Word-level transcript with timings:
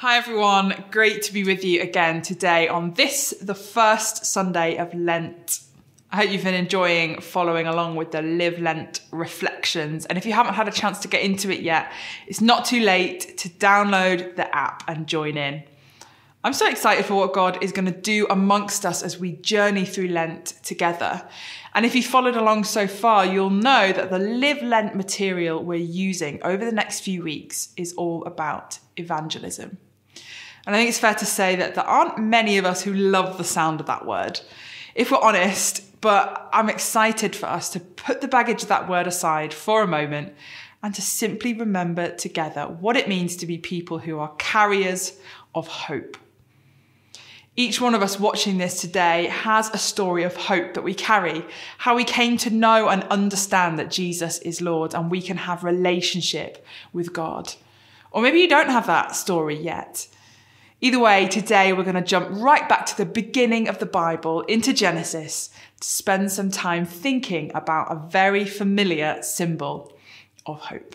Hi 0.00 0.18
everyone, 0.18 0.84
great 0.90 1.22
to 1.22 1.32
be 1.32 1.42
with 1.42 1.64
you 1.64 1.80
again 1.80 2.20
today 2.20 2.68
on 2.68 2.92
this, 2.92 3.34
the 3.40 3.54
first 3.54 4.26
Sunday 4.26 4.76
of 4.76 4.92
Lent. 4.92 5.60
I 6.12 6.16
hope 6.16 6.30
you've 6.30 6.44
been 6.44 6.52
enjoying 6.52 7.22
following 7.22 7.66
along 7.66 7.96
with 7.96 8.10
the 8.10 8.20
Live 8.20 8.58
Lent 8.58 9.00
reflections. 9.10 10.04
And 10.04 10.18
if 10.18 10.26
you 10.26 10.34
haven't 10.34 10.52
had 10.52 10.68
a 10.68 10.70
chance 10.70 10.98
to 10.98 11.08
get 11.08 11.22
into 11.22 11.50
it 11.50 11.60
yet, 11.60 11.90
it's 12.26 12.42
not 12.42 12.66
too 12.66 12.80
late 12.80 13.38
to 13.38 13.48
download 13.48 14.36
the 14.36 14.54
app 14.54 14.82
and 14.86 15.06
join 15.06 15.38
in. 15.38 15.64
I'm 16.44 16.52
so 16.52 16.68
excited 16.68 17.06
for 17.06 17.14
what 17.14 17.32
God 17.32 17.64
is 17.64 17.72
going 17.72 17.90
to 17.90 17.98
do 17.98 18.26
amongst 18.28 18.84
us 18.84 19.02
as 19.02 19.18
we 19.18 19.32
journey 19.32 19.86
through 19.86 20.08
Lent 20.08 20.62
together. 20.62 21.26
And 21.74 21.86
if 21.86 21.94
you've 21.94 22.04
followed 22.04 22.36
along 22.36 22.64
so 22.64 22.86
far, 22.86 23.24
you'll 23.24 23.48
know 23.48 23.92
that 23.92 24.10
the 24.10 24.18
Live 24.18 24.60
Lent 24.62 24.94
material 24.94 25.64
we're 25.64 25.76
using 25.76 26.38
over 26.42 26.66
the 26.66 26.70
next 26.70 27.00
few 27.00 27.22
weeks 27.22 27.72
is 27.78 27.94
all 27.94 28.22
about 28.26 28.78
evangelism. 28.98 29.78
And 30.66 30.74
I 30.74 30.78
think 30.78 30.88
it's 30.88 30.98
fair 30.98 31.14
to 31.14 31.26
say 31.26 31.56
that 31.56 31.76
there 31.76 31.84
aren't 31.84 32.18
many 32.18 32.58
of 32.58 32.64
us 32.64 32.82
who 32.82 32.92
love 32.92 33.38
the 33.38 33.44
sound 33.44 33.80
of 33.80 33.86
that 33.86 34.04
word, 34.04 34.40
if 34.94 35.10
we're 35.10 35.18
honest, 35.18 36.00
but 36.00 36.48
I'm 36.52 36.68
excited 36.68 37.36
for 37.36 37.46
us 37.46 37.70
to 37.70 37.80
put 37.80 38.20
the 38.20 38.28
baggage 38.28 38.62
of 38.62 38.68
that 38.68 38.88
word 38.88 39.06
aside 39.06 39.54
for 39.54 39.82
a 39.82 39.86
moment 39.86 40.34
and 40.82 40.94
to 40.94 41.02
simply 41.02 41.52
remember 41.52 42.14
together 42.14 42.64
what 42.64 42.96
it 42.96 43.08
means 43.08 43.36
to 43.36 43.46
be 43.46 43.58
people 43.58 43.98
who 43.98 44.18
are 44.18 44.34
carriers 44.38 45.18
of 45.54 45.66
hope. 45.66 46.16
Each 47.58 47.80
one 47.80 47.94
of 47.94 48.02
us 48.02 48.20
watching 48.20 48.58
this 48.58 48.80
today 48.80 49.26
has 49.26 49.70
a 49.70 49.78
story 49.78 50.24
of 50.24 50.36
hope 50.36 50.74
that 50.74 50.84
we 50.84 50.92
carry, 50.92 51.42
how 51.78 51.96
we 51.96 52.04
came 52.04 52.36
to 52.38 52.50
know 52.50 52.88
and 52.88 53.02
understand 53.04 53.78
that 53.78 53.90
Jesus 53.90 54.38
is 54.40 54.60
Lord 54.60 54.94
and 54.94 55.10
we 55.10 55.22
can 55.22 55.38
have 55.38 55.64
relationship 55.64 56.64
with 56.92 57.14
God. 57.14 57.54
Or 58.10 58.20
maybe 58.20 58.40
you 58.40 58.48
don't 58.48 58.68
have 58.68 58.86
that 58.88 59.16
story 59.16 59.58
yet. 59.58 60.06
Either 60.82 60.98
way, 60.98 61.26
today 61.26 61.72
we're 61.72 61.82
going 61.82 61.94
to 61.94 62.02
jump 62.02 62.28
right 62.30 62.68
back 62.68 62.84
to 62.84 62.96
the 62.98 63.06
beginning 63.06 63.66
of 63.66 63.78
the 63.78 63.86
Bible 63.86 64.42
into 64.42 64.74
Genesis 64.74 65.48
to 65.80 65.88
spend 65.88 66.30
some 66.30 66.50
time 66.50 66.84
thinking 66.84 67.50
about 67.54 67.90
a 67.90 68.08
very 68.08 68.44
familiar 68.44 69.16
symbol 69.22 69.90
of 70.44 70.60
hope. 70.60 70.94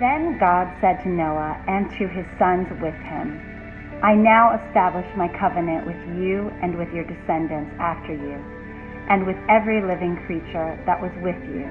Then 0.00 0.38
God 0.42 0.66
said 0.80 0.98
to 1.04 1.08
Noah 1.08 1.54
and 1.70 1.86
to 2.02 2.10
his 2.10 2.26
sons 2.34 2.66
with 2.82 2.98
him, 3.06 3.38
I 4.02 4.14
now 4.18 4.58
establish 4.58 5.06
my 5.14 5.30
covenant 5.38 5.86
with 5.86 6.00
you 6.18 6.50
and 6.62 6.74
with 6.76 6.90
your 6.90 7.06
descendants 7.06 7.70
after 7.78 8.10
you, 8.10 8.34
and 9.06 9.24
with 9.24 9.38
every 9.48 9.78
living 9.80 10.18
creature 10.26 10.74
that 10.84 10.98
was 10.98 11.14
with 11.22 11.38
you, 11.46 11.70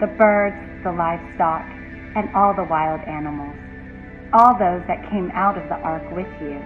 the 0.00 0.08
birds, 0.16 0.56
the 0.82 0.96
livestock, 0.96 1.68
and 2.16 2.32
all 2.34 2.56
the 2.56 2.64
wild 2.64 3.04
animals, 3.04 3.54
all 4.32 4.56
those 4.56 4.80
that 4.88 5.04
came 5.12 5.28
out 5.36 5.60
of 5.60 5.68
the 5.68 5.76
ark 5.84 6.08
with 6.16 6.30
you, 6.40 6.56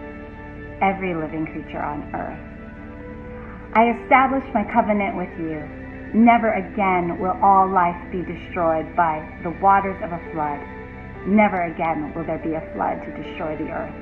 every 0.78 1.18
living 1.18 1.50
creature 1.50 1.82
on 1.82 2.14
earth. 2.14 2.38
I 3.74 3.90
establish 3.90 4.46
my 4.54 4.62
covenant 4.70 5.18
with 5.18 5.34
you. 5.34 5.66
Never 6.14 6.54
again 6.54 7.18
will 7.18 7.34
all 7.42 7.66
life 7.66 7.98
be 8.12 8.22
destroyed 8.22 8.94
by 8.94 9.18
the 9.42 9.50
waters 9.58 9.98
of 10.04 10.12
a 10.12 10.22
flood 10.30 10.62
Never 11.26 11.62
again 11.62 12.12
will 12.14 12.24
there 12.24 12.38
be 12.38 12.54
a 12.54 12.72
flood 12.74 13.02
to 13.04 13.22
destroy 13.22 13.56
the 13.56 13.70
earth. 13.70 13.94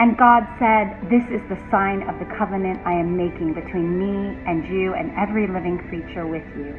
And 0.00 0.18
God 0.18 0.42
said, 0.58 0.98
This 1.08 1.22
is 1.30 1.40
the 1.48 1.58
sign 1.70 2.02
of 2.08 2.18
the 2.18 2.26
covenant 2.34 2.80
I 2.84 2.94
am 2.94 3.16
making 3.16 3.54
between 3.54 3.98
me 3.98 4.36
and 4.46 4.66
you 4.66 4.94
and 4.94 5.14
every 5.16 5.46
living 5.46 5.78
creature 5.88 6.26
with 6.26 6.44
you, 6.56 6.74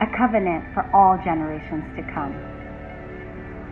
a 0.00 0.06
covenant 0.16 0.64
for 0.74 0.82
all 0.92 1.16
generations 1.22 1.84
to 1.96 2.02
come. 2.12 2.34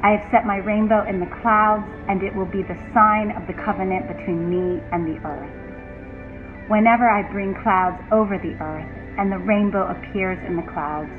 I 0.03 0.15
have 0.15 0.31
set 0.31 0.47
my 0.47 0.59
rainbow 0.59 1.05
in 1.09 1.19
the 1.19 1.27
clouds, 1.43 1.91
and 2.07 2.23
it 2.23 2.35
will 2.35 2.47
be 2.47 2.63
the 2.63 2.79
sign 2.95 3.33
of 3.33 3.49
the 3.49 3.55
covenant 3.55 4.07
between 4.07 4.49
me 4.49 4.81
and 4.93 5.05
the 5.05 5.19
earth. 5.27 6.71
Whenever 6.71 7.11
I 7.11 7.23
bring 7.33 7.55
clouds 7.61 8.01
over 8.13 8.39
the 8.39 8.55
earth, 8.63 8.87
and 9.19 9.33
the 9.33 9.39
rainbow 9.39 9.89
appears 9.91 10.39
in 10.47 10.55
the 10.55 10.63
clouds, 10.63 11.11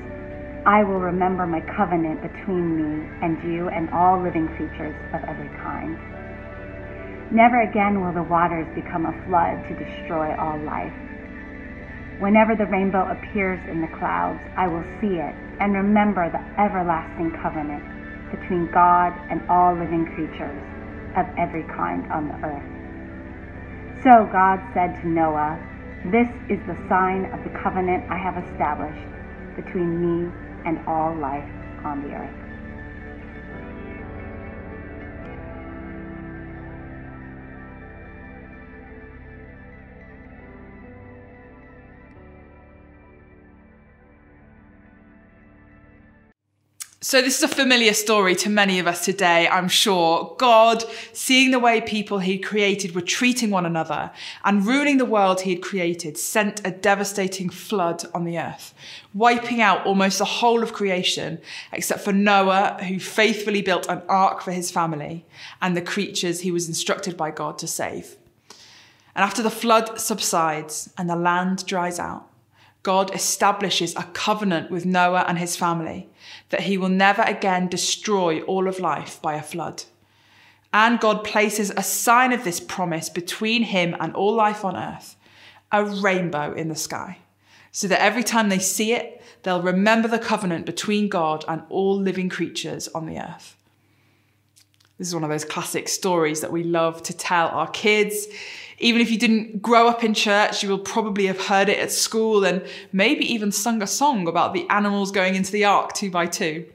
I 0.70 0.84
will 0.84 1.02
remember 1.02 1.48
my 1.48 1.62
covenant 1.66 2.22
between 2.22 2.78
me 2.78 3.10
and 3.26 3.42
you 3.42 3.70
and 3.70 3.90
all 3.90 4.22
living 4.22 4.46
creatures 4.54 4.94
of 5.18 5.26
every 5.26 5.50
kind. 5.58 5.98
Never 7.34 7.66
again 7.66 8.06
will 8.06 8.14
the 8.14 8.22
waters 8.22 8.70
become 8.78 9.10
a 9.10 9.18
flood 9.26 9.66
to 9.66 9.74
destroy 9.74 10.30
all 10.38 10.62
life. 10.62 10.94
Whenever 12.22 12.54
the 12.54 12.70
rainbow 12.70 13.10
appears 13.10 13.58
in 13.66 13.82
the 13.82 13.90
clouds, 13.98 14.38
I 14.56 14.68
will 14.70 14.86
see 15.02 15.18
it 15.18 15.34
and 15.58 15.74
remember 15.74 16.30
the 16.30 16.62
everlasting 16.62 17.34
covenant 17.42 17.82
between 18.30 18.70
God 18.70 19.18
and 19.34 19.42
all 19.50 19.74
living 19.74 20.06
creatures 20.14 20.62
of 21.18 21.26
every 21.34 21.66
kind 21.74 22.06
on 22.14 22.30
the 22.30 22.38
earth. 22.46 22.70
So 24.06 24.30
God 24.30 24.62
said 24.78 25.02
to 25.02 25.08
Noah, 25.10 25.58
This 26.14 26.30
is 26.46 26.62
the 26.70 26.78
sign 26.86 27.26
of 27.34 27.42
the 27.42 27.58
covenant 27.58 28.06
I 28.06 28.22
have 28.22 28.38
established 28.38 29.10
between 29.58 29.98
me 29.98 30.30
and 30.66 30.80
all 30.88 31.16
life 31.16 31.50
on 31.86 32.02
the 32.08 32.16
earth. 32.16 32.49
So, 47.10 47.24
this 47.24 47.38
is 47.38 47.44
a 47.44 47.48
familiar 47.48 47.96
story 47.96 48.36
to 48.36 48.52
many 48.52 48.78
of 48.78 48.86
us 48.86 49.04
today, 49.04 49.48
I'm 49.48 49.68
sure. 49.68 50.36
God, 50.38 50.84
seeing 51.12 51.50
the 51.50 51.58
way 51.58 51.82
people 51.82 52.20
he 52.20 52.38
created 52.38 52.94
were 52.94 53.02
treating 53.02 53.50
one 53.50 53.66
another 53.66 54.12
and 54.46 54.64
ruining 54.64 55.00
the 55.00 55.06
world 55.06 55.42
he 55.42 55.56
had 55.56 55.64
created, 55.64 56.20
sent 56.20 56.62
a 56.64 56.70
devastating 56.70 57.50
flood 57.50 58.04
on 58.14 58.26
the 58.26 58.38
earth, 58.38 58.76
wiping 59.12 59.60
out 59.60 59.88
almost 59.88 60.20
the 60.20 60.26
whole 60.26 60.62
of 60.62 60.72
creation, 60.72 61.42
except 61.72 62.02
for 62.02 62.14
Noah, 62.14 62.78
who 62.88 63.00
faithfully 63.00 63.64
built 63.64 63.90
an 63.90 64.04
ark 64.08 64.44
for 64.44 64.52
his 64.52 64.70
family 64.70 65.26
and 65.64 65.76
the 65.76 65.82
creatures 65.82 66.42
he 66.42 66.52
was 66.52 66.68
instructed 66.68 67.18
by 67.18 67.32
God 67.32 67.58
to 67.58 67.66
save. 67.66 68.18
And 69.16 69.24
after 69.24 69.42
the 69.42 69.50
flood 69.50 70.00
subsides 70.00 70.94
and 70.96 71.10
the 71.10 71.16
land 71.16 71.66
dries 71.66 71.98
out, 71.98 72.29
God 72.84 73.14
establishes 73.14 73.96
a 73.96 74.04
covenant 74.04 74.72
with 74.72 74.86
Noah 74.86 75.26
and 75.28 75.38
his 75.38 75.56
family 75.56 76.10
that 76.50 76.62
he 76.62 76.78
will 76.78 76.90
never 76.90 77.22
again 77.24 77.68
destroy 77.68 78.42
all 78.42 78.68
of 78.68 78.80
life 78.80 79.22
by 79.22 79.36
a 79.36 79.44
flood. 79.44 79.84
And 80.74 81.00
God 81.00 81.24
places 81.24 81.72
a 81.72 81.84
sign 81.84 82.32
of 82.32 82.44
this 82.44 82.60
promise 82.60 83.10
between 83.10 83.64
him 83.64 83.96
and 84.00 84.14
all 84.14 84.34
life 84.34 84.64
on 84.64 84.78
earth, 84.78 85.16
a 85.72 85.84
rainbow 85.84 86.54
in 86.54 86.70
the 86.70 86.76
sky, 86.76 87.20
so 87.72 87.88
that 87.88 88.02
every 88.02 88.24
time 88.24 88.50
they 88.50 88.60
see 88.60 88.94
it, 88.94 89.22
they'll 89.44 89.62
remember 89.62 90.08
the 90.08 90.20
covenant 90.20 90.66
between 90.66 91.10
God 91.10 91.44
and 91.48 91.64
all 91.70 92.00
living 92.00 92.30
creatures 92.30 92.88
on 92.90 93.08
the 93.08 93.20
earth. 93.20 93.56
This 95.00 95.08
is 95.08 95.16
one 95.16 95.24
of 95.24 95.30
those 95.30 95.46
classic 95.46 95.88
stories 95.88 96.42
that 96.42 96.52
we 96.52 96.64
love 96.64 97.02
to 97.04 97.16
tell 97.16 97.48
our 97.48 97.70
kids. 97.70 98.28
Even 98.80 99.02
if 99.02 99.12
you 99.12 99.18
didn't 99.18 99.62
grow 99.62 99.88
up 99.88 100.04
in 100.04 100.14
church, 100.14 100.64
you 100.64 100.70
will 100.70 100.80
probably 100.80 101.26
have 101.26 101.48
heard 101.48 101.70
it 101.70 101.80
at 101.80 101.92
school 101.92 102.46
and 102.46 102.66
maybe 102.94 103.26
even 103.26 103.52
sung 103.52 103.82
a 103.82 103.88
song 103.88 104.28
about 104.28 104.54
the 104.54 104.68
animals 104.70 105.12
going 105.12 105.36
into 105.36 105.52
the 105.52 105.66
ark 105.66 105.94
two 105.94 106.10
by 106.10 106.26
two. 106.26 106.66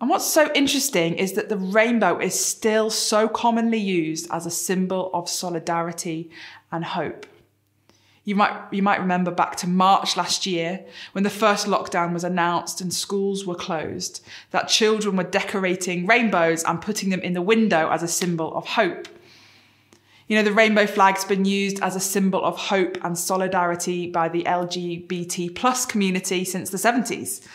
And 0.00 0.10
what's 0.10 0.26
so 0.26 0.50
interesting 0.54 1.14
is 1.14 1.32
that 1.34 1.48
the 1.48 1.56
rainbow 1.56 2.18
is 2.18 2.38
still 2.38 2.90
so 2.90 3.28
commonly 3.28 3.78
used 3.78 4.30
as 4.30 4.44
a 4.44 4.50
symbol 4.50 5.10
of 5.14 5.28
solidarity 5.28 6.30
and 6.70 6.84
hope. 6.84 7.24
You 8.24 8.34
might, 8.34 8.60
you 8.72 8.82
might 8.82 9.00
remember 9.00 9.30
back 9.30 9.54
to 9.58 9.68
March 9.68 10.16
last 10.16 10.46
year 10.46 10.84
when 11.12 11.22
the 11.22 11.30
first 11.30 11.68
lockdown 11.68 12.12
was 12.12 12.24
announced 12.24 12.80
and 12.80 12.92
schools 12.92 13.46
were 13.46 13.54
closed, 13.54 14.22
that 14.50 14.68
children 14.68 15.16
were 15.16 15.22
decorating 15.22 16.06
rainbows 16.06 16.64
and 16.64 16.82
putting 16.82 17.10
them 17.10 17.20
in 17.20 17.34
the 17.34 17.40
window 17.40 17.88
as 17.88 18.02
a 18.02 18.08
symbol 18.08 18.52
of 18.56 18.66
hope. 18.66 19.06
You 20.28 20.36
know, 20.36 20.42
the 20.42 20.52
rainbow 20.52 20.86
flag's 20.86 21.24
been 21.24 21.44
used 21.44 21.80
as 21.80 21.94
a 21.94 22.00
symbol 22.00 22.44
of 22.44 22.58
hope 22.58 22.98
and 23.04 23.16
solidarity 23.16 24.10
by 24.10 24.28
the 24.28 24.42
LGBT 24.42 25.54
plus 25.54 25.86
community 25.86 26.44
since 26.44 26.70
the 26.70 26.78
70s. 26.78 27.46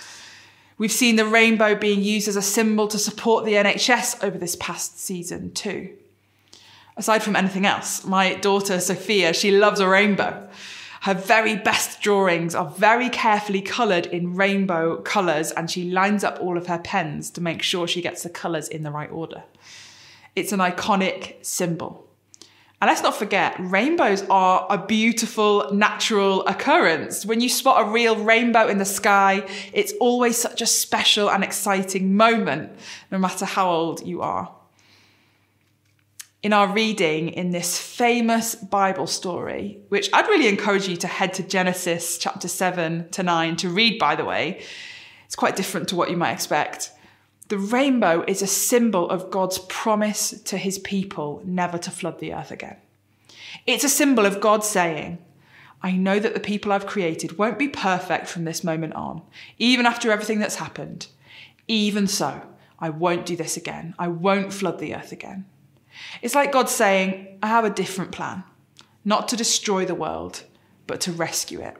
We've 0.77 0.91
seen 0.91 1.18
the 1.18 1.25
rainbow 1.25 1.75
being 1.75 2.01
used 2.01 2.29
as 2.29 2.38
a 2.38 2.41
symbol 2.41 2.88
to 2.88 2.97
support 2.97 3.44
the 3.44 3.53
NHS 3.53 4.23
over 4.23 4.38
this 4.38 4.56
past 4.56 5.00
season 5.00 5.51
too. 5.51 5.95
Aside 6.95 7.23
from 7.23 7.35
anything 7.35 7.65
else, 7.65 8.06
my 8.06 8.35
daughter 8.35 8.79
Sophia, 8.79 9.33
she 9.33 9.51
loves 9.51 9.79
a 9.79 9.88
rainbow. 9.88 10.50
Her 11.01 11.13
very 11.13 11.56
best 11.56 12.01
drawings 12.01 12.56
are 12.56 12.69
very 12.69 13.09
carefully 13.09 13.62
coloured 13.62 14.06
in 14.06 14.35
rainbow 14.35 14.97
colours, 15.01 15.51
and 15.51 15.69
she 15.69 15.89
lines 15.89 16.23
up 16.23 16.39
all 16.39 16.57
of 16.57 16.68
her 16.68 16.77
pens 16.77 17.31
to 17.31 17.41
make 17.41 17.63
sure 17.63 17.88
she 17.88 18.01
gets 18.01 18.23
the 18.23 18.29
colours 18.29 18.68
in 18.68 18.83
the 18.83 18.91
right 18.91 19.12
order. 19.12 19.44
It's 20.35 20.51
an 20.51 20.59
iconic 20.59 21.44
symbol. 21.44 22.07
And 22.81 22.88
let's 22.88 23.04
not 23.04 23.16
forget, 23.16 23.56
rainbows 23.60 24.24
are 24.28 24.66
a 24.68 24.78
beautiful 24.80 25.72
natural 25.72 26.44
occurrence. 26.48 27.24
When 27.28 27.39
you 27.39 27.48
spot 27.48 27.88
a 27.88 27.92
real 27.92 28.16
rainbow 28.16 28.68
in 28.68 28.80
the 28.80 28.86
sky, 28.86 29.48
it's 29.72 29.94
always 30.00 30.36
such 30.36 30.63
a 30.63 30.66
special 30.66 31.30
and 31.30 31.44
exciting 31.44 32.18
moment, 32.18 32.72
no 33.12 33.19
matter 33.19 33.45
how 33.45 33.69
old 33.69 34.04
you 34.04 34.24
are. 34.24 34.51
In 36.42 36.54
our 36.54 36.74
reading 36.74 37.30
in 37.30 37.51
this 37.51 37.78
famous 37.78 38.56
Bible 38.56 39.06
story, 39.06 39.78
which 39.89 40.10
I'd 40.12 40.28
really 40.28 40.48
encourage 40.48 40.88
you 40.88 40.98
to 40.98 41.07
head 41.07 41.36
to 41.36 41.44
Genesis 41.44 42.18
chapter 42.18 42.48
7 42.48 43.10
to 43.12 43.22
9 43.22 43.57
to 43.57 43.69
read, 43.69 44.00
by 44.00 44.16
the 44.16 44.25
way, 44.25 44.63
it's 45.28 45.36
quite 45.36 45.56
different 45.56 45.89
to 45.89 45.95
what 45.95 46.10
you 46.10 46.18
might 46.18 46.31
expect. 46.31 46.89
The 47.51 47.57
rainbow 47.57 48.24
is 48.30 48.42
a 48.42 48.48
symbol 48.48 49.09
of 49.09 49.30
God's 49.30 49.57
promise 49.57 50.30
to 50.44 50.57
his 50.57 50.80
people 50.80 51.42
never 51.44 51.77
to 51.80 51.92
flood 51.92 52.21
the 52.21 52.33
earth 52.33 52.50
again. 52.50 52.77
It's 53.68 53.83
a 53.83 53.89
symbol 53.89 54.25
of 54.25 54.39
God 54.39 54.63
saying, 54.63 55.18
I 55.83 55.92
know 55.92 56.18
that 56.18 56.33
the 56.33 56.39
people 56.39 56.71
I've 56.71 56.86
created 56.86 57.38
won't 57.38 57.59
be 57.59 57.68
perfect 57.68 58.27
from 58.27 58.45
this 58.45 58.63
moment 58.63 58.94
on, 58.94 59.24
even 59.57 59.86
after 59.86 60.13
everything 60.13 60.39
that's 60.39 60.56
happened. 60.56 61.07
Even 61.68 62.07
so, 62.07 62.42
I 62.80 62.89
won't 62.89 63.25
do 63.25 63.36
this 63.36 63.57
again. 63.57 63.95
I 64.00 64.07
won't 64.07 64.54
flood 64.54 64.80
the 64.80 64.95
earth 64.95 65.12
again. 65.12 65.44
It's 66.21 66.36
like 66.36 66.54
God 66.54 66.69
saying, 66.69 67.38
I 67.44 67.47
have 67.47 67.65
a 67.65 67.69
different 67.69 68.13
plan, 68.13 68.45
not 69.04 69.27
to 69.27 69.36
destroy 69.36 69.83
the 69.83 69.94
world, 69.94 70.44
but 70.88 71.01
to 71.01 71.12
rescue 71.12 71.59
it 71.59 71.75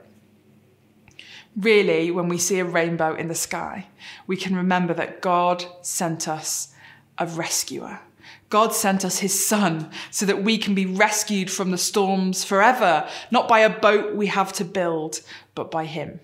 really, 1.56 2.10
when 2.10 2.28
we 2.28 2.38
see 2.38 2.58
a 2.58 2.64
rainbow 2.64 3.14
in 3.14 3.28
the 3.28 3.34
sky, 3.34 3.88
we 4.26 4.36
can 4.36 4.56
remember 4.56 4.94
that 4.94 5.20
God 5.20 5.64
sent 5.82 6.28
us 6.28 6.74
a 7.18 7.26
rescuer. 7.26 8.00
God 8.48 8.74
sent 8.74 9.04
us 9.04 9.18
his 9.18 9.46
son 9.46 9.90
so 10.10 10.26
that 10.26 10.42
we 10.42 10.58
can 10.58 10.74
be 10.74 10.86
rescued 10.86 11.50
from 11.50 11.70
the 11.70 11.78
storms 11.78 12.44
forever, 12.44 13.08
not 13.30 13.48
by 13.48 13.60
a 13.60 13.80
boat 13.80 14.14
we 14.14 14.26
have 14.26 14.52
to 14.54 14.64
build, 14.64 15.20
but 15.54 15.70
by 15.70 15.86
him. 15.86 16.20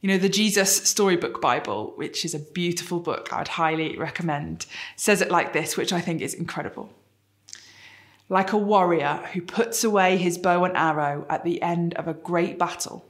You 0.00 0.08
know, 0.08 0.18
the 0.18 0.28
Jesus 0.28 0.76
Storybook 0.76 1.40
Bible, 1.40 1.94
which 1.96 2.24
is 2.24 2.34
a 2.34 2.38
beautiful 2.38 3.00
book 3.00 3.32
I'd 3.32 3.48
highly 3.48 3.96
recommend, 3.96 4.66
says 4.96 5.22
it 5.22 5.30
like 5.30 5.52
this, 5.52 5.76
which 5.76 5.92
I 5.92 6.00
think 6.00 6.20
is 6.20 6.34
incredible. 6.34 6.92
Like 8.28 8.52
a 8.52 8.58
warrior 8.58 9.26
who 9.32 9.40
puts 9.40 9.82
away 9.82 10.16
his 10.16 10.36
bow 10.36 10.64
and 10.64 10.76
arrow 10.76 11.26
at 11.30 11.44
the 11.44 11.62
end 11.62 11.94
of 11.94 12.06
a 12.06 12.12
great 12.12 12.58
battle, 12.58 13.06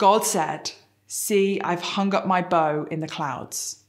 God 0.00 0.24
said, 0.24 0.72
See, 1.06 1.60
I've 1.60 1.82
hung 1.82 2.14
up 2.14 2.26
my 2.26 2.40
bow 2.40 2.86
in 2.90 3.00
the 3.00 3.06
clouds. 3.06 3.84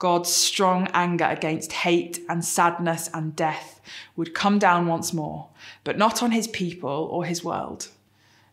God's 0.00 0.28
strong 0.28 0.88
anger 0.92 1.26
against 1.26 1.70
hate 1.70 2.18
and 2.28 2.44
sadness 2.44 3.08
and 3.14 3.36
death 3.36 3.80
would 4.16 4.34
come 4.34 4.58
down 4.58 4.88
once 4.88 5.12
more, 5.12 5.50
but 5.84 5.96
not 5.96 6.24
on 6.24 6.32
his 6.32 6.48
people 6.48 7.08
or 7.08 7.24
his 7.24 7.44
world. 7.44 7.86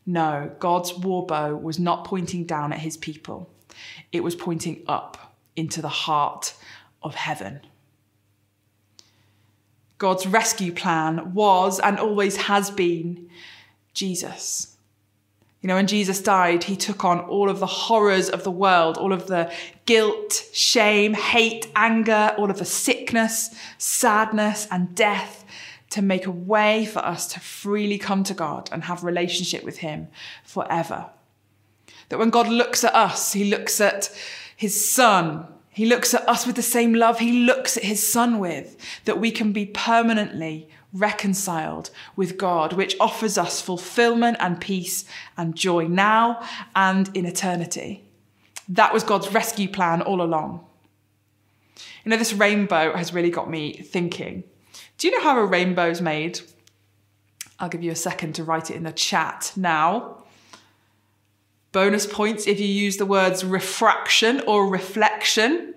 No, 0.05 0.51
God's 0.59 0.93
war 0.93 1.25
bow 1.25 1.55
was 1.55 1.79
not 1.79 2.05
pointing 2.05 2.43
down 2.43 2.71
at 2.71 2.81
his 2.81 2.97
people, 2.97 3.49
it 4.11 4.23
was 4.23 4.35
pointing 4.35 4.83
up 4.87 5.35
into 5.55 5.81
the 5.81 5.87
heart 5.87 6.53
of 7.01 7.15
heaven. 7.15 7.61
God's 9.97 10.27
rescue 10.27 10.71
plan 10.71 11.33
was 11.33 11.79
and 11.79 11.97
always 11.97 12.37
has 12.37 12.69
been 12.69 13.27
Jesus. 13.95 14.77
You 15.61 15.67
know, 15.67 15.75
when 15.75 15.87
Jesus 15.87 16.21
died, 16.21 16.63
he 16.63 16.77
took 16.77 17.03
on 17.03 17.19
all 17.19 17.49
of 17.49 17.59
the 17.59 17.65
horrors 17.65 18.29
of 18.29 18.43
the 18.43 18.51
world, 18.51 18.97
all 18.97 19.11
of 19.11 19.27
the 19.27 19.51
guilt, 19.85 20.45
shame, 20.53 21.13
hate, 21.13 21.67
anger, 21.75 22.33
all 22.37 22.49
of 22.49 22.59
the 22.59 22.65
sickness, 22.65 23.53
sadness, 23.77 24.67
and 24.71 24.95
death 24.95 25.43
to 25.89 26.01
make 26.01 26.25
a 26.25 26.31
way 26.31 26.85
for 26.85 26.99
us 26.99 27.27
to 27.33 27.39
freely 27.39 27.97
come 27.97 28.23
to 28.23 28.33
God 28.33 28.69
and 28.71 28.83
have 28.85 29.03
relationship 29.03 29.63
with 29.63 29.79
him 29.79 30.07
forever. 30.45 31.09
That 32.07 32.19
when 32.19 32.29
God 32.29 32.47
looks 32.47 32.83
at 32.83 32.95
us, 32.95 33.33
he 33.33 33.45
looks 33.45 33.81
at 33.81 34.15
his 34.55 34.89
son, 34.89 35.45
he 35.69 35.85
looks 35.85 36.13
at 36.13 36.27
us 36.27 36.47
with 36.47 36.55
the 36.55 36.61
same 36.61 36.93
love 36.93 37.19
he 37.19 37.43
looks 37.43 37.75
at 37.75 37.83
his 37.83 38.07
son 38.07 38.39
with, 38.39 38.77
that 39.05 39.19
we 39.19 39.31
can 39.31 39.51
be 39.51 39.65
permanently 39.65 40.69
reconciled 40.93 41.91
with 42.15 42.37
God, 42.37 42.73
which 42.73 42.95
offers 42.99 43.37
us 43.37 43.61
fulfillment 43.61 44.37
and 44.39 44.59
peace 44.59 45.05
and 45.37 45.55
joy 45.55 45.87
now 45.87 46.41
and 46.75 47.15
in 47.15 47.25
eternity. 47.25 48.03
That 48.67 48.93
was 48.93 49.03
God's 49.03 49.31
rescue 49.33 49.67
plan 49.67 50.01
all 50.01 50.21
along. 50.21 50.65
You 52.03 52.11
know, 52.11 52.17
this 52.17 52.33
rainbow 52.33 52.95
has 52.95 53.13
really 53.13 53.29
got 53.29 53.49
me 53.49 53.73
thinking. 53.73 54.43
Do 54.97 55.07
you 55.07 55.17
know 55.17 55.23
how 55.23 55.39
a 55.39 55.45
rainbow 55.45 55.89
is 55.89 56.01
made? 56.01 56.41
I'll 57.59 57.69
give 57.69 57.83
you 57.83 57.91
a 57.91 57.95
second 57.95 58.33
to 58.35 58.43
write 58.43 58.69
it 58.71 58.75
in 58.75 58.83
the 58.83 58.91
chat 58.91 59.51
now. 59.55 60.23
Bonus 61.71 62.07
points 62.07 62.47
if 62.47 62.59
you 62.59 62.67
use 62.67 62.97
the 62.97 63.05
words 63.05 63.45
refraction 63.45 64.41
or 64.47 64.67
reflection. 64.67 65.75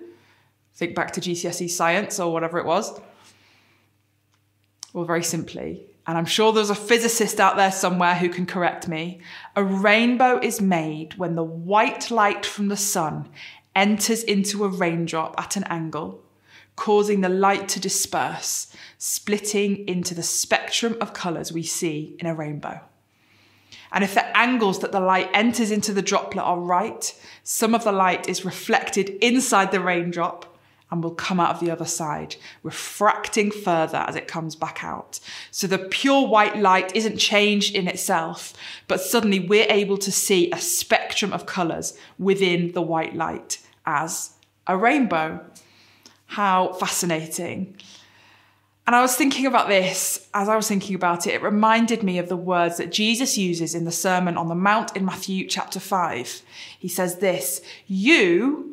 Think 0.73 0.95
back 0.95 1.11
to 1.11 1.21
GCSE 1.21 1.69
science 1.69 2.19
or 2.19 2.33
whatever 2.33 2.57
it 2.57 2.65
was. 2.65 2.99
Well, 4.93 5.05
very 5.05 5.23
simply, 5.23 5.87
and 6.05 6.17
I'm 6.17 6.25
sure 6.25 6.53
there's 6.53 6.69
a 6.69 6.75
physicist 6.75 7.39
out 7.39 7.55
there 7.55 7.71
somewhere 7.71 8.13
who 8.13 8.29
can 8.29 8.45
correct 8.45 8.87
me, 8.87 9.21
a 9.55 9.63
rainbow 9.63 10.39
is 10.39 10.61
made 10.61 11.15
when 11.15 11.33
the 11.33 11.43
white 11.43 12.11
light 12.11 12.45
from 12.45 12.67
the 12.67 12.77
sun 12.77 13.29
enters 13.75 14.23
into 14.23 14.63
a 14.63 14.69
raindrop 14.69 15.33
at 15.39 15.55
an 15.55 15.63
angle, 15.63 16.23
causing 16.75 17.21
the 17.21 17.29
light 17.29 17.67
to 17.69 17.79
disperse, 17.79 18.71
splitting 18.99 19.87
into 19.87 20.13
the 20.13 20.21
spectrum 20.21 20.95
of 21.01 21.13
colours 21.13 21.51
we 21.51 21.63
see 21.63 22.15
in 22.19 22.27
a 22.27 22.35
rainbow. 22.35 22.79
And 23.91 24.03
if 24.03 24.13
the 24.13 24.37
angles 24.37 24.79
that 24.79 24.91
the 24.91 24.99
light 24.99 25.29
enters 25.33 25.71
into 25.71 25.93
the 25.93 26.01
droplet 26.01 26.43
are 26.43 26.59
right, 26.59 27.19
some 27.43 27.73
of 27.73 27.83
the 27.83 27.91
light 27.91 28.27
is 28.27 28.45
reflected 28.45 29.09
inside 29.21 29.71
the 29.71 29.79
raindrop 29.79 30.52
and 30.93 31.03
will 31.03 31.15
come 31.15 31.39
out 31.39 31.49
of 31.49 31.59
the 31.59 31.71
other 31.71 31.85
side, 31.85 32.35
refracting 32.61 33.49
further 33.49 34.05
as 34.07 34.15
it 34.15 34.27
comes 34.27 34.55
back 34.55 34.83
out. 34.83 35.19
So 35.49 35.65
the 35.65 35.79
pure 35.79 36.27
white 36.27 36.55
light 36.55 36.95
isn't 36.95 37.17
changed 37.17 37.75
in 37.75 37.87
itself, 37.87 38.53
but 38.87 39.01
suddenly 39.01 39.39
we're 39.39 39.65
able 39.71 39.97
to 39.97 40.11
see 40.11 40.51
a 40.51 40.59
spectrum 40.59 41.33
of 41.33 41.47
colours 41.47 41.97
within 42.19 42.73
the 42.73 42.81
white 42.83 43.15
light 43.15 43.57
as 43.87 44.33
a 44.67 44.77
rainbow. 44.77 45.43
How 46.27 46.73
fascinating. 46.73 47.75
And 48.85 48.95
I 48.95 49.01
was 49.01 49.15
thinking 49.15 49.47
about 49.47 49.69
this 49.69 50.29
as 50.35 50.47
I 50.47 50.55
was 50.55 50.67
thinking 50.67 50.95
about 50.95 51.25
it. 51.25 51.33
It 51.33 51.41
reminded 51.41 52.03
me 52.03 52.19
of 52.19 52.29
the 52.29 52.37
words 52.37 52.77
that 52.77 52.91
Jesus 52.91 53.35
uses 53.35 53.73
in 53.73 53.85
the 53.85 53.91
Sermon 53.91 54.37
on 54.37 54.47
the 54.47 54.53
Mount 54.53 54.95
in 54.95 55.05
Matthew 55.05 55.47
chapter 55.47 55.79
5. 55.79 56.43
He 56.77 56.87
says 56.87 57.17
this 57.17 57.61
You 57.87 58.72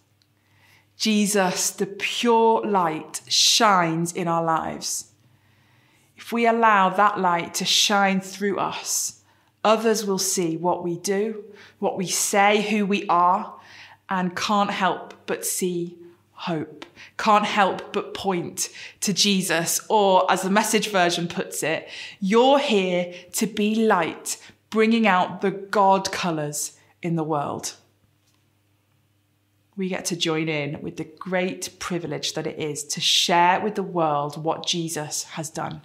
Jesus, 1.01 1.71
the 1.71 1.87
pure 1.87 2.61
light, 2.61 3.21
shines 3.27 4.13
in 4.13 4.27
our 4.27 4.43
lives. 4.43 5.11
If 6.15 6.31
we 6.31 6.45
allow 6.45 6.89
that 6.89 7.19
light 7.19 7.55
to 7.55 7.65
shine 7.65 8.21
through 8.21 8.59
us, 8.59 9.23
others 9.63 10.05
will 10.05 10.19
see 10.19 10.57
what 10.57 10.83
we 10.83 10.97
do, 10.97 11.43
what 11.79 11.97
we 11.97 12.05
say, 12.05 12.61
who 12.61 12.85
we 12.85 13.07
are, 13.07 13.55
and 14.09 14.35
can't 14.35 14.69
help 14.69 15.15
but 15.25 15.43
see 15.43 15.97
hope, 16.33 16.85
can't 17.17 17.45
help 17.45 17.91
but 17.93 18.13
point 18.13 18.69
to 18.99 19.11
Jesus. 19.11 19.81
Or, 19.89 20.31
as 20.31 20.43
the 20.43 20.51
message 20.51 20.91
version 20.91 21.27
puts 21.27 21.63
it, 21.63 21.89
you're 22.19 22.59
here 22.59 23.11
to 23.31 23.47
be 23.47 23.73
light, 23.73 24.37
bringing 24.69 25.07
out 25.07 25.41
the 25.41 25.49
God 25.49 26.11
colours 26.11 26.77
in 27.01 27.15
the 27.15 27.23
world 27.23 27.73
we 29.77 29.89
get 29.89 30.05
to 30.05 30.15
join 30.15 30.49
in 30.49 30.81
with 30.81 30.97
the 30.97 31.03
great 31.03 31.69
privilege 31.79 32.33
that 32.33 32.47
it 32.47 32.59
is 32.59 32.83
to 32.83 33.01
share 33.01 33.61
with 33.61 33.75
the 33.75 33.83
world 33.83 34.43
what 34.43 34.65
Jesus 34.65 35.23
has 35.23 35.49
done, 35.49 35.81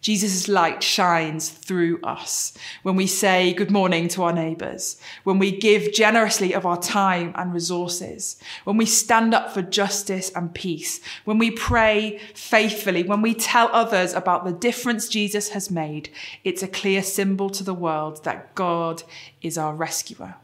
Jesus' 0.00 0.48
light 0.48 0.82
shines 0.82 1.48
through 1.48 2.00
us 2.02 2.52
when 2.82 2.96
we 2.96 3.06
say 3.06 3.52
good 3.52 3.70
morning 3.70 4.08
to 4.08 4.22
our 4.22 4.32
neighbours, 4.32 5.00
when 5.24 5.38
we 5.38 5.56
give 5.56 5.92
generously 5.92 6.52
of 6.52 6.66
our 6.66 6.80
time 6.80 7.32
and 7.36 7.54
resources, 7.54 8.38
when 8.64 8.76
we 8.76 8.86
stand 8.86 9.34
up 9.34 9.52
for 9.52 9.62
justice 9.62 10.30
and 10.34 10.54
peace, 10.54 11.00
when 11.24 11.38
we 11.38 11.50
pray 11.50 12.18
faithfully, 12.34 13.02
when 13.02 13.22
we 13.22 13.34
tell 13.34 13.68
others 13.72 14.12
about 14.12 14.44
the 14.44 14.52
difference 14.52 15.08
Jesus 15.08 15.50
has 15.50 15.70
made. 15.70 16.10
It's 16.44 16.62
a 16.62 16.68
clear 16.68 17.02
symbol 17.02 17.50
to 17.50 17.64
the 17.64 17.74
world 17.74 18.24
that 18.24 18.54
God 18.54 19.02
is 19.40 19.56
our 19.56 19.74
rescuer. 19.74 20.36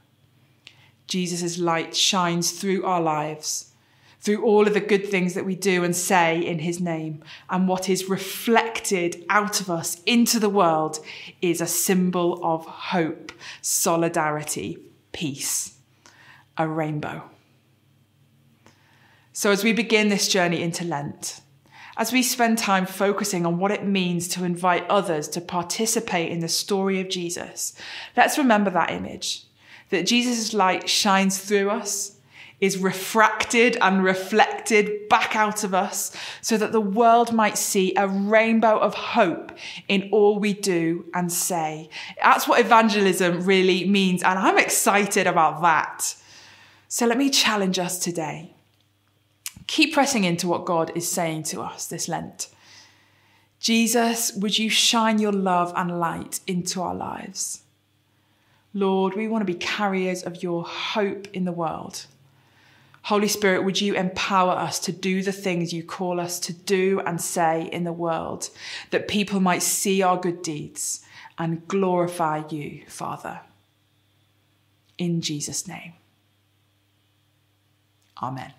Jesus' 1.08 1.58
light 1.58 1.96
shines 1.96 2.52
through 2.52 2.84
our 2.84 3.00
lives 3.00 3.68
through 4.20 4.44
all 4.44 4.66
of 4.66 4.74
the 4.74 4.80
good 4.80 5.06
things 5.06 5.34
that 5.34 5.44
we 5.44 5.54
do 5.54 5.84
and 5.84 5.94
say 5.94 6.44
in 6.44 6.58
his 6.58 6.80
name. 6.80 7.22
And 7.48 7.68
what 7.68 7.88
is 7.88 8.08
reflected 8.08 9.24
out 9.30 9.60
of 9.60 9.70
us 9.70 10.02
into 10.04 10.40
the 10.40 10.48
world 10.48 10.98
is 11.40 11.60
a 11.60 11.66
symbol 11.66 12.40
of 12.44 12.66
hope, 12.66 13.32
solidarity, 13.62 14.78
peace, 15.12 15.78
a 16.56 16.66
rainbow. 16.66 17.22
So, 19.32 19.52
as 19.52 19.62
we 19.62 19.72
begin 19.72 20.08
this 20.08 20.26
journey 20.26 20.62
into 20.62 20.84
Lent, 20.84 21.40
as 21.96 22.12
we 22.12 22.22
spend 22.22 22.58
time 22.58 22.86
focusing 22.86 23.46
on 23.46 23.58
what 23.58 23.70
it 23.70 23.84
means 23.84 24.26
to 24.28 24.44
invite 24.44 24.88
others 24.88 25.28
to 25.28 25.40
participate 25.40 26.30
in 26.30 26.40
the 26.40 26.48
story 26.48 27.00
of 27.00 27.08
Jesus, 27.08 27.74
let's 28.16 28.36
remember 28.36 28.70
that 28.70 28.90
image 28.90 29.47
that 29.90 30.06
Jesus' 30.06 30.52
light 30.52 30.88
shines 30.88 31.38
through 31.38 31.70
us 31.70 32.18
is 32.60 32.76
refracted 32.78 33.76
and 33.80 34.02
reflected 34.02 35.08
back 35.08 35.36
out 35.36 35.62
of 35.62 35.72
us 35.72 36.14
so 36.40 36.56
that 36.56 36.72
the 36.72 36.80
world 36.80 37.32
might 37.32 37.56
see 37.56 37.94
a 37.94 38.08
rainbow 38.08 38.76
of 38.78 38.94
hope 38.94 39.52
in 39.86 40.08
all 40.10 40.38
we 40.38 40.52
do 40.52 41.04
and 41.14 41.32
say. 41.32 41.88
That's 42.22 42.48
what 42.48 42.60
evangelism 42.60 43.44
really 43.44 43.88
means. 43.88 44.22
And 44.24 44.38
I'm 44.38 44.58
excited 44.58 45.26
about 45.26 45.62
that. 45.62 46.16
So 46.88 47.06
let 47.06 47.18
me 47.18 47.30
challenge 47.30 47.78
us 47.78 47.98
today. 47.98 48.54
Keep 49.68 49.94
pressing 49.94 50.24
into 50.24 50.48
what 50.48 50.64
God 50.64 50.90
is 50.96 51.08
saying 51.08 51.44
to 51.44 51.60
us 51.60 51.86
this 51.86 52.08
Lent. 52.08 52.48
Jesus, 53.60 54.32
would 54.34 54.58
you 54.58 54.70
shine 54.70 55.18
your 55.18 55.32
love 55.32 55.72
and 55.76 56.00
light 56.00 56.40
into 56.46 56.80
our 56.80 56.94
lives? 56.94 57.62
Lord, 58.78 59.14
we 59.14 59.26
want 59.26 59.42
to 59.42 59.52
be 59.52 59.58
carriers 59.58 60.22
of 60.22 60.42
your 60.42 60.64
hope 60.64 61.26
in 61.32 61.44
the 61.44 61.52
world. 61.52 62.06
Holy 63.02 63.26
Spirit, 63.26 63.64
would 63.64 63.80
you 63.80 63.94
empower 63.94 64.52
us 64.52 64.78
to 64.80 64.92
do 64.92 65.22
the 65.22 65.32
things 65.32 65.72
you 65.72 65.82
call 65.82 66.20
us 66.20 66.38
to 66.40 66.52
do 66.52 67.00
and 67.00 67.20
say 67.20 67.68
in 67.72 67.84
the 67.84 67.92
world, 67.92 68.50
that 68.90 69.08
people 69.08 69.40
might 69.40 69.62
see 69.62 70.02
our 70.02 70.16
good 70.16 70.42
deeds 70.42 71.04
and 71.38 71.66
glorify 71.66 72.42
you, 72.50 72.82
Father. 72.86 73.40
In 74.96 75.20
Jesus' 75.20 75.66
name. 75.66 75.94
Amen. 78.22 78.52